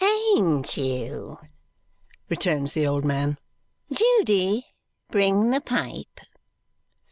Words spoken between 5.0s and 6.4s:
bring the pipe."